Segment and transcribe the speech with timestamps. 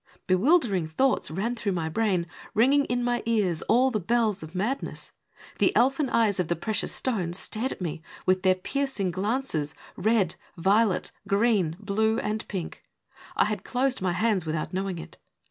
[0.25, 5.11] Bewildering thoughts ran through my brain, ringing in my ears all the bells of madness.
[5.59, 10.37] The elfin eyes of the precious stones stared at me with their piercing glances— red,
[10.57, 12.81] violet, green, blue and pink.
[13.35, 15.17] I had closed my hands without knowing it.